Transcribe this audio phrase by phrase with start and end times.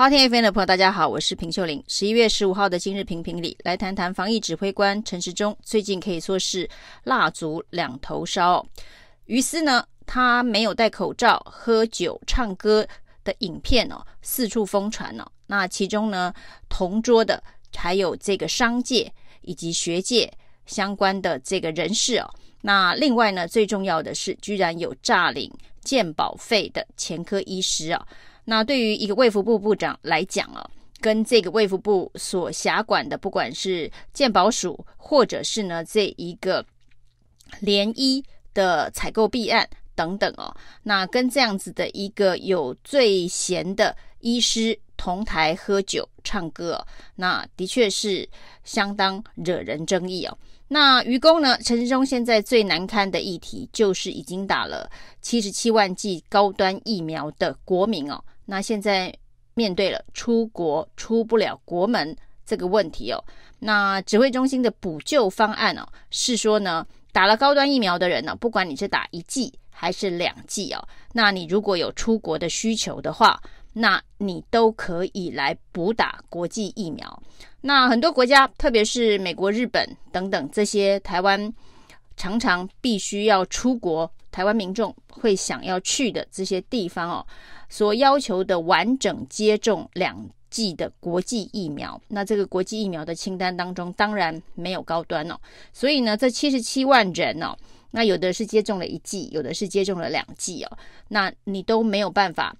[0.00, 1.84] 好天 FM 的朋友，大家好，我是平秀玲。
[1.86, 6.66] 十一月十五号的今日评评里，来谈谈防疫指挥官陈时中最近可以说是
[7.04, 8.66] 蜡烛两头烧。
[9.26, 12.88] 于是呢，他没有戴口罩喝酒唱歌
[13.24, 15.32] 的影片哦，四处疯传哦。
[15.46, 16.32] 那其中呢，
[16.70, 17.42] 同桌的
[17.76, 19.12] 还有这个商界
[19.42, 20.32] 以及学界
[20.64, 22.30] 相关的这个人士哦。
[22.62, 28.08] 那另外呢，最重要的是，居然有诈领健保费的前科医师啊。
[28.50, 30.68] 那对于一个卫福部部长来讲啊，
[31.00, 36.66] 跟这个卫福部所辖管的，不管是健保署，或者是呢这一个
[37.60, 38.20] 联医
[38.52, 40.52] 的采购弊案等等哦，
[40.82, 48.28] 那跟这样子的一个有罪嫌的医师同台喝酒唱歌哦，那的确是
[48.64, 50.36] 相当惹人争议哦。
[50.66, 54.90] 那愚公呢，陈时中现在最难堪的议题就是已经打了
[55.22, 58.20] 七十七万剂高端疫苗的国民哦。
[58.50, 59.14] 那现在
[59.54, 63.24] 面对了出国出不了国门这个问题哦，
[63.60, 73.40] 那指挥中心的补救方案哦，是说呢，打了高端疫苗的人呢，不管你是打一剂还是两剂哦，那你如果有出国的需求的话，
[73.72, 77.22] 那你都可以来补打国际疫苗。
[77.60, 81.54] 那很多国家，特别是美国、日本等等这些台湾
[82.16, 87.26] 常常必须要出国，台湾民众会想要去的这些地方哦。
[87.68, 95.36] 所要求的完整接种两剂的国际疫苗，那这个国际疫苗的清单当中当然没有高端哦，
[95.72, 97.56] 所以呢，这七十七万人哦，
[97.92, 102.56] 那有的是接种了一剂，有的是接种了两剂哦，那你都没有办法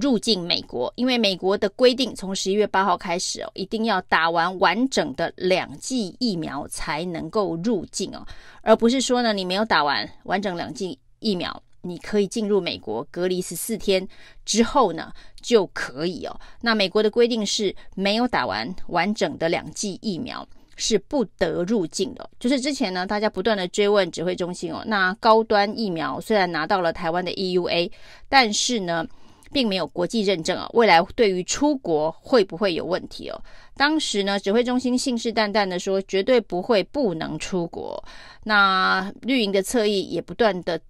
[0.00, 8.26] 入境美国，因为美国的规定从十一月八号开始哦，一定要打完完整的两剂疫苗才能够入境哦，
[8.62, 11.62] 而不是说呢，你没有打完完整两剂疫苗。
[11.82, 14.06] 你可以进入美国隔离十四天
[14.44, 16.40] 之后呢，就可以哦。
[16.60, 20.46] 那美国的规定是没有打完完整的两剂疫苗
[20.76, 22.28] 是不得入境的。
[22.38, 27.90] 就是之前呢，大家不断的追问指挥中心哦，那高端疫苗虽然拿到了台湾的 EUA，
[28.28, 29.06] 但是呢，
[29.52, 30.68] 并没有国际认证啊。
[30.74, 33.42] 未来对于出国会不会有问题哦？
[33.76, 38.02] 当时呢，指挥中心信誓旦旦的说绝对不会不能出国。
[38.44, 40.80] 那绿营的侧翼也不断的。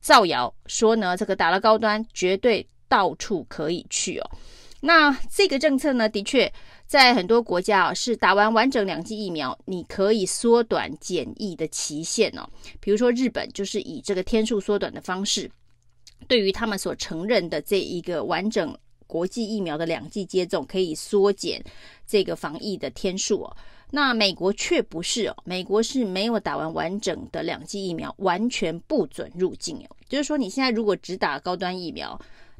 [0.00, 4.30] 造谣说呢，这个打了高端，绝对到处可以去哦。
[4.80, 6.50] 那这个政策呢，的确
[6.86, 12.48] 在很多国家啊，是打完完整两剂疫苗，你可以缩短检疫的期限哦。
[12.80, 15.50] 比如说日本，就是以这个天数缩短的方式，
[16.28, 18.76] 对于他们所承认的这一个完整
[19.06, 21.62] 国际疫苗的两剂接种，可以缩减
[22.06, 23.56] 这个防疫的天数哦。
[23.90, 29.96] 那美国却不是哦，美国是没有打完完整的两剂疫苗，完全不准入境哦。
[30.08, 32.16] 就是说，你现在如果只打高端疫苗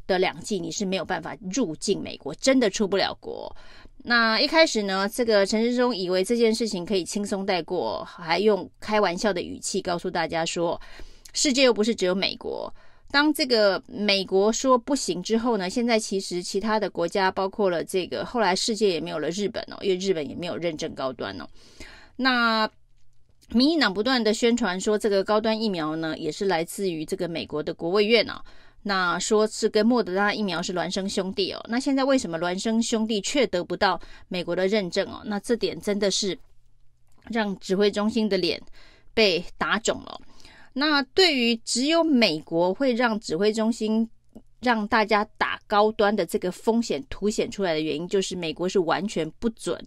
[0.09, 3.55] 的两剂，你是没有办法入境美国，真的出不了国。
[4.03, 10.81] 那一开始呢，这个陈世忠以为这件事情可以轻松带过，还用开玩笑的语气告诉大家说，
[11.33, 12.75] 世界又不是只有美国。
[13.11, 21.47] 当这个美国说不行之后呢，现在其实其他的国家，包括了这个后来世界也没有了日本哦，因为日本也没有认证高端哦。
[22.17, 22.71] 那
[23.49, 28.41] 民进党不断的宣传说，这个高端疫苗呢，也是来自于这个美国的国卫院哦。
[28.83, 31.61] 那说是跟莫德纳疫苗是孪生兄弟哦。
[31.69, 35.21] 那现在为什么孪生兄弟却得不到美国的认证哦？
[35.25, 36.39] 那这点真的是
[37.29, 38.63] 让指挥中心的脸
[39.13, 40.21] 被打肿了。
[40.73, 44.09] 那对于只有美国会让指挥中心
[44.61, 49.83] 让大家打高端的这个风险凸显出来的原因，就是美国是完全不准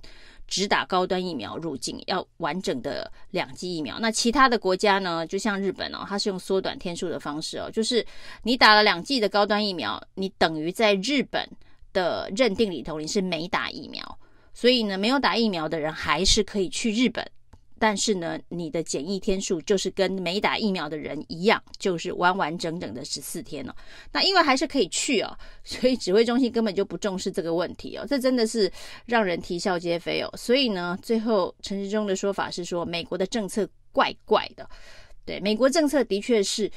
[0.46, 3.98] 只打高端疫苗入境，要完整的两剂疫苗。
[4.00, 8.06] 那其他的国家呢，就像日本哦，它是用缩短天数的方式哦，就是
[8.44, 11.48] 你打了两剂的高端疫苗，你等于在日本
[11.94, 14.20] 的认定里头你是没打疫苗，
[14.54, 17.26] 所以呢，没有打疫苗的人还是可以去日本。
[17.84, 23.76] 但是呢，你的检疫天数就是跟没打疫苗的人一样，就是完完整整的十四天了。
[24.14, 28.72] 那因为还是可以去哦， 所以指挥中心根本就不重视这个问题哦，这真的是
[29.06, 30.32] 让人啼笑皆非哦。
[30.38, 34.66] 所以呢，最后陈时中的说法是说，美国的政策怪怪的。
[35.26, 36.72] 对，美国政策的确是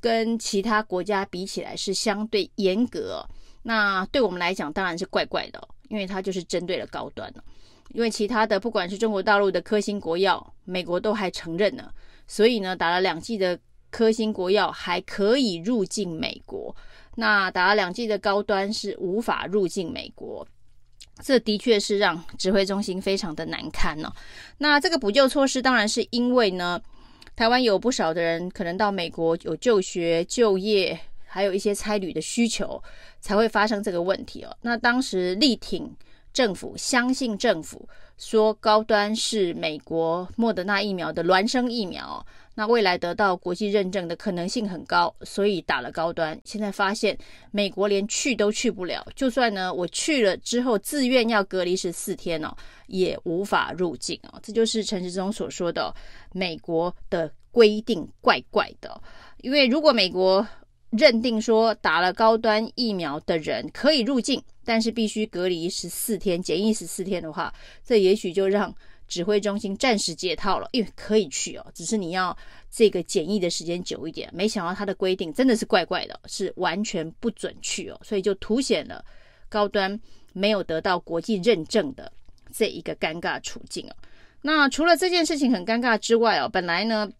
[0.00, 3.28] 跟其他国家比起来是相对严格。
[3.64, 7.44] 那对我们来讲当然是怪怪的，因为它就是针对了高端了。
[7.90, 11.90] 因为其他的不管是中国大陆的科兴国药，美国都还承认呢，
[12.26, 13.58] 所以呢，打了两剂的
[13.90, 16.74] 科兴国药还可以入境美国，
[17.16, 20.46] 那打了两剂的高端是无法入境美国，
[21.20, 24.12] 这的确是让指挥中心非常的难堪呢、哦。
[24.56, 26.80] 那这个补救措施当然是因为呢，
[27.36, 30.98] 台湾有不少的人可能到美国有就学、就业，
[31.32, 32.82] 还有一些差旅的需求，
[33.18, 34.54] 才会发生这个问题哦。
[34.60, 35.90] 那当时力挺
[36.30, 37.88] 政府，相信政府
[38.18, 42.24] 说高端是美国莫德纳疫苗的孪生疫苗，
[42.54, 46.38] 那未来得到国际认证的可能性很高，所以打了高端。
[46.44, 47.16] 现在发现
[47.50, 52.54] 美国连去都去不了，就算呢我去了之后自愿要隔离十四天哦，
[52.88, 54.38] 也无法入境哦。
[54.42, 55.94] 这就是陈时中所说的
[56.32, 59.00] 美国的规定怪怪的，
[59.42, 60.46] 因为如果美国
[60.92, 64.42] 认定说打了高端疫苗的人可以入境。
[64.64, 67.52] 但是必须隔离十四天，检疫十四天的话，
[67.84, 68.72] 这也许就让
[69.08, 72.36] 指挥中心暂时解套了，因为可以去哦，只是你要
[72.70, 74.30] 这个检疫的时间久一点。
[74.32, 79.04] 没想到他的规定真的是怪怪的，是完全不准去哦，所以就凸显了
[79.48, 80.00] 高端
[80.32, 82.12] 没有得到国际认证的
[82.52, 83.96] 这一个尴尬处境哦。
[84.42, 87.10] 那除了这件事情很尴尬之外哦，本来呢。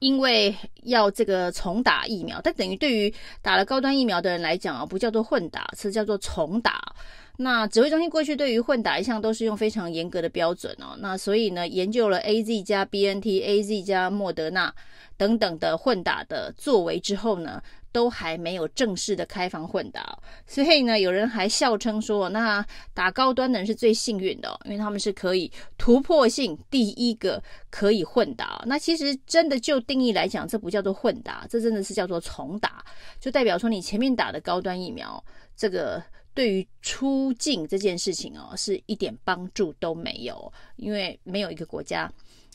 [0.00, 0.54] 因为
[0.84, 6.94] 要这个重打疫苗，但等于对于打了高端疫苗的人来讲啊，不叫做混打，是叫做重打。
[7.36, 10.96] 那指挥中心过去对于混打一向都是用非常严格的标准哦。
[10.98, 14.72] 那所以呢，研究了 AZ 加 BNT，AZ 加莫德纳
[15.16, 17.62] 等等的混打的作为之后呢。
[17.94, 20.18] 都还没有正式的开放混打，
[20.48, 25.48] 所以呢，有人还笑称说，那打高端的人是最幸运的，因为他们是可以
[25.78, 28.60] 突破性第一个可以混打。
[28.66, 32.84] 那其实真的就定义来讲，这不叫做混打，这真的是叫做重打，
[33.20, 35.24] 就代表说你前面打的高端疫苗，
[35.56, 36.02] 这个
[36.34, 42.12] 对于出境这件事情哦，是一点帮助都没有，因为没有一个国家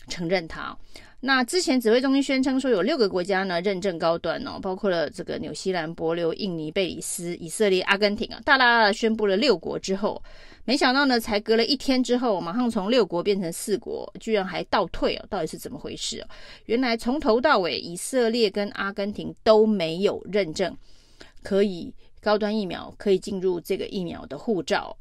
[0.09, 0.75] 承认它。
[1.21, 10.23] 那之前指挥中心宣称说有六个国家呢认证高端哦，包括了这个纽西兰、帛琉、印尼、贝里斯、以色列、阿根廷啊，大大的宣布了六国之后，
[10.63, 16.25] 没想到呢，才隔了一天之后，马上从六国变成四国，居然还倒退哦，到底是怎么回事？
[16.67, 20.73] 原来从头到尾，以色列跟阿根廷都没有认证
[21.43, 24.95] 可以高端疫苗可以进入这个疫苗的护照，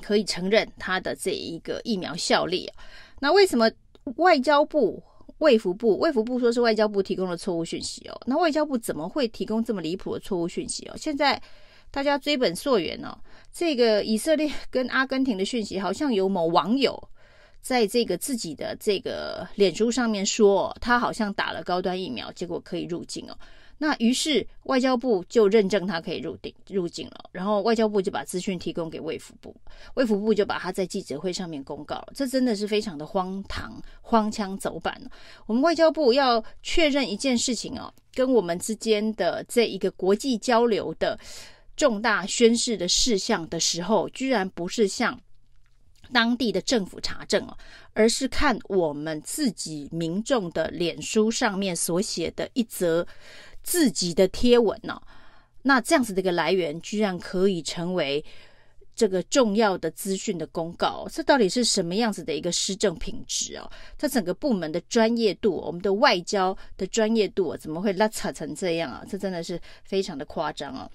[0.00, 2.72] 可以承认它的这一个疫苗效力。
[3.18, 3.70] 那为什么
[4.16, 5.02] 外交部？
[5.38, 8.18] 卫福部，卫福部说是外交部提供了错误讯息哦。
[8.26, 10.94] 那外交部怎么会提供这么离谱的错误讯息哦？
[10.96, 11.38] 现在
[11.90, 13.14] 大家追本溯源哦，
[13.52, 16.98] 这个以色列跟阿根廷的讯息，好像有某网友
[17.60, 23.36] 在这个自己的这个脸书上面说，他好像打了高端疫苗，结果可以入境哦。
[23.78, 29.54] 那于是外交部就认证他可以入境入境了，然后外交部就把资讯提供给卫福部，
[29.94, 34.98] 卫福部就把他在记者会上面公告了，这真的是非常的荒唐、荒腔走板。
[35.46, 41.18] 我们外交部要确认一件事情哦，跟我们之间的这一个国际交流的
[41.76, 45.20] 重大宣示的事项的时候，居然不是向
[46.12, 47.54] 当地的政府查证哦，
[47.92, 53.06] 而是看我们自己民众的脸书上面所写的一则。
[53.66, 55.02] 自己的贴文呢、哦？
[55.62, 58.24] 那这样子的一个来源，居然可以成为
[58.94, 63.68] 这个重要的资讯的公告，这到底是什么样子的一个施政品质哦？
[63.98, 69.04] 它整个部门的专业度，我们的外交的专业度，怎么会拉扯成这样啊？
[69.10, 70.88] 这真的是非常的夸张啊！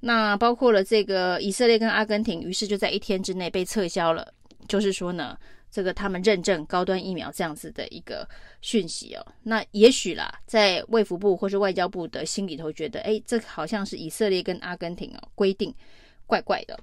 [0.00, 4.32] 那包括了这个以色列跟阿根廷，于是就在一天之内被撤销了，
[4.66, 5.36] 就是说呢。
[5.74, 8.24] 这个他们认证高端疫苗这样子的一个
[8.60, 15.74] 讯息哦，那也许啦，在卫福部或是外交部的心里头觉得，哎，这好像是以色列跟阿根廷哦规定
[16.28, 16.78] 怪怪的。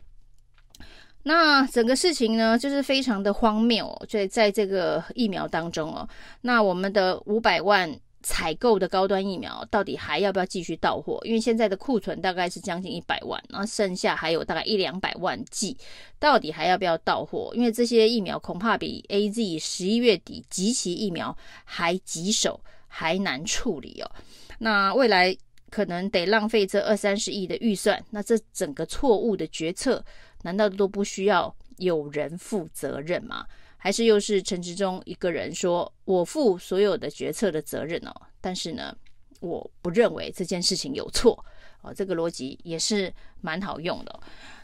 [1.24, 6.06] 那整个事情呢，就是非常的荒谬哦，在在这个疫苗当中哦，
[6.42, 7.90] 那我们的五百万。
[8.24, 11.20] 采购的高端疫苗到底还要不要继续到货？
[11.24, 15.76] 因为现在的库存大概是将近一百万，然后剩下还有大概一两百万剂，
[16.20, 17.52] 到底还要不要到货？
[17.56, 24.12] 因为这些疫苗恐怕比 AZ 十一月底及其疫苗还棘手，还难处理哦。
[24.60, 25.36] 那未来
[25.70, 30.04] 可能得浪费这二三十亿的预算，那这整个错误的决策，
[30.44, 33.46] 难道都不需要有人负责任吗？
[33.84, 38.96] 还是又是陈时中一个人说，我负所有的决策的责任哦，但是呢，
[39.40, 41.44] 我不认为这件事情有错
[41.82, 43.12] 哦，这个逻辑也是
[43.42, 44.20] 蛮好用的。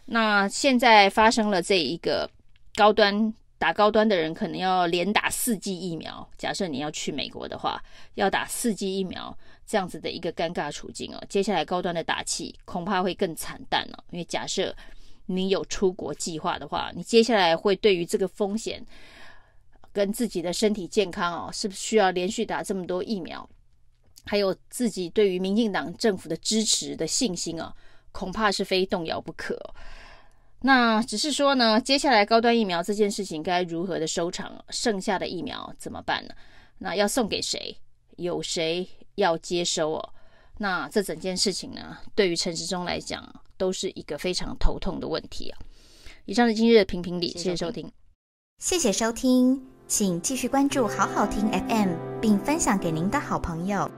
[0.05, 2.29] 那现在发生了这一个
[2.75, 7.83] 高端打高端的人可能要连打四剂疫苗，假设你要去美国的话，
[8.13, 14.75] 要打四剂疫苗这样子的一个尴尬处境哦，接下来高端的打气恐怕会更惨淡哦，因为假设。
[15.27, 18.83] 你有出国计划的话，你接下来会对于这个风险
[19.93, 23.47] 跟自己的身体健康哦，是不是需要连续打这么多疫苗？
[24.25, 27.71] 还有自己对于民进党政府的支持的信心哦，
[28.11, 29.57] 恐怕是非动摇不可。
[30.61, 34.63] 那只是说呢，接下来高端疫苗这件事情该如何的收场？
[34.69, 36.33] 剩下的疫苗怎么办呢？
[36.79, 37.77] 那要送给谁？
[38.17, 40.09] 有谁要接收哦？
[40.59, 45.59] 那这整件事情呢，对于陈时中来讲，都是一个非常头痛的问题啊。
[46.25, 47.91] 以上是今日的评评理，谢谢收听，
[48.57, 53.89] 谢谢收听，请继续关注好好听 FM，并分享给您的好朋友。